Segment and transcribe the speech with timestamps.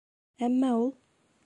[0.47, 0.91] Әммә ул: